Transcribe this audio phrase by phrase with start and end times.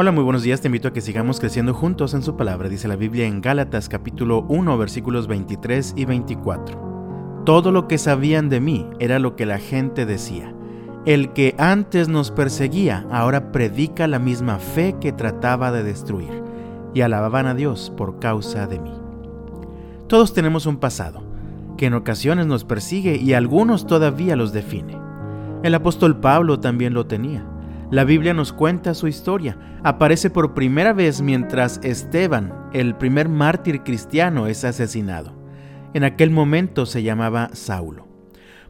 [0.00, 0.60] Hola, muy buenos días.
[0.60, 2.68] Te invito a que sigamos creciendo juntos en su palabra.
[2.68, 7.42] Dice la Biblia en Gálatas capítulo 1 versículos 23 y 24.
[7.44, 10.54] Todo lo que sabían de mí era lo que la gente decía.
[11.04, 16.44] El que antes nos perseguía ahora predica la misma fe que trataba de destruir.
[16.94, 18.94] Y alababan a Dios por causa de mí.
[20.06, 21.24] Todos tenemos un pasado,
[21.76, 24.96] que en ocasiones nos persigue y algunos todavía los define.
[25.64, 27.44] El apóstol Pablo también lo tenía.
[27.90, 29.56] La Biblia nos cuenta su historia.
[29.82, 35.32] Aparece por primera vez mientras Esteban, el primer mártir cristiano, es asesinado.
[35.94, 38.06] En aquel momento se llamaba Saulo.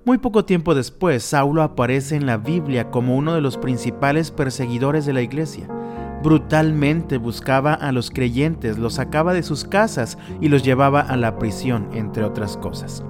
[0.05, 5.05] Muy poco tiempo después, Saulo aparece en la Biblia como uno de los principales perseguidores
[5.05, 5.69] de la iglesia.
[6.23, 11.39] Brutalmente buscaba a los creyentes, los sacaba de sus casas y los llevaba a la
[11.39, 13.03] prisión, entre otras cosas.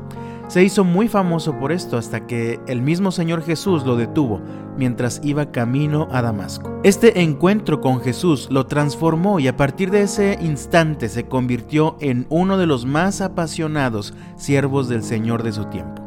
[0.49, 4.41] Se hizo muy famoso por esto hasta que el mismo Señor Jesús lo detuvo
[4.79, 6.81] mientras iba camino a Damasco.
[6.85, 12.27] Este encuentro con Jesús lo transformó y a partir de ese instante se convirtió en
[12.31, 16.03] uno de los más apasionados siervos del Señor de su tiempo.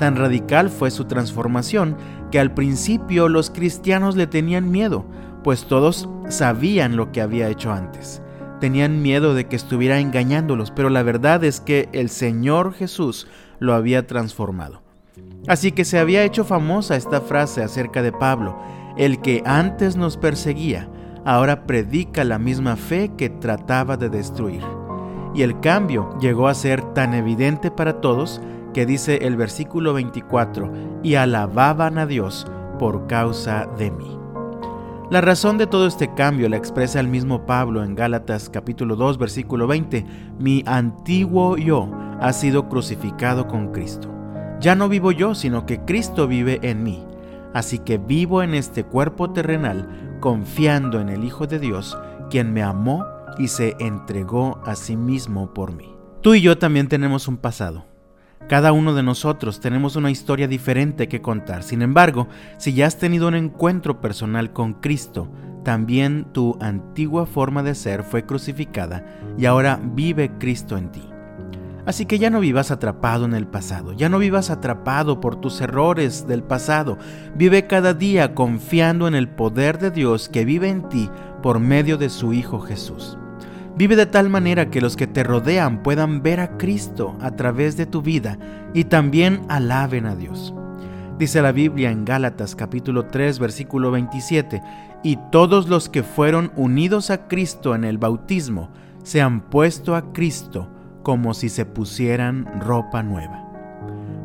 [0.00, 1.96] Tan radical fue su transformación
[2.32, 5.04] que al principio los cristianos le tenían miedo,
[5.44, 8.20] pues todos sabían lo que había hecho antes.
[8.60, 13.26] Tenían miedo de que estuviera engañándolos, pero la verdad es que el Señor Jesús
[13.58, 14.82] lo había transformado.
[15.46, 18.58] Así que se había hecho famosa esta frase acerca de Pablo,
[18.96, 20.88] el que antes nos perseguía,
[21.24, 24.62] ahora predica la misma fe que trataba de destruir.
[25.34, 28.40] Y el cambio llegó a ser tan evidente para todos
[28.72, 32.46] que dice el versículo 24, y alababan a Dios
[32.78, 34.25] por causa de mí.
[35.08, 39.18] La razón de todo este cambio la expresa el mismo Pablo en Gálatas capítulo 2
[39.18, 40.04] versículo 20,
[40.40, 41.88] mi antiguo yo
[42.20, 44.12] ha sido crucificado con Cristo.
[44.58, 47.04] Ya no vivo yo, sino que Cristo vive en mí.
[47.54, 51.96] Así que vivo en este cuerpo terrenal confiando en el Hijo de Dios,
[52.28, 53.06] quien me amó
[53.38, 55.94] y se entregó a sí mismo por mí.
[56.20, 57.84] Tú y yo también tenemos un pasado.
[58.48, 61.64] Cada uno de nosotros tenemos una historia diferente que contar.
[61.64, 65.28] Sin embargo, si ya has tenido un encuentro personal con Cristo,
[65.64, 69.04] también tu antigua forma de ser fue crucificada
[69.36, 71.02] y ahora vive Cristo en ti.
[71.86, 75.60] Así que ya no vivas atrapado en el pasado, ya no vivas atrapado por tus
[75.60, 76.98] errores del pasado.
[77.34, 81.10] Vive cada día confiando en el poder de Dios que vive en ti
[81.42, 83.18] por medio de su Hijo Jesús.
[83.76, 87.76] Vive de tal manera que los que te rodean puedan ver a Cristo a través
[87.76, 88.38] de tu vida
[88.72, 90.54] y también alaben a Dios.
[91.18, 94.62] Dice la Biblia en Gálatas capítulo 3 versículo 27,
[95.02, 98.70] y todos los que fueron unidos a Cristo en el bautismo
[99.02, 100.70] se han puesto a Cristo
[101.02, 103.44] como si se pusieran ropa nueva.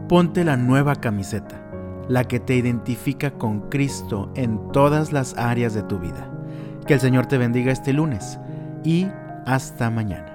[0.07, 1.61] Ponte la nueva camiseta,
[2.07, 6.31] la que te identifica con Cristo en todas las áreas de tu vida.
[6.87, 8.39] Que el Señor te bendiga este lunes
[8.83, 9.07] y
[9.45, 10.30] hasta mañana.